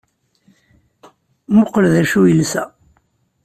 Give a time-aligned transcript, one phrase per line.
[1.51, 2.63] Mmuqqel d acu i yelsa!